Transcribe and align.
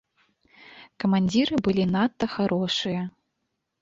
Камандзіры 1.03 1.55
былі 1.67 1.83
надта 1.93 2.25
харошыя. 2.37 3.01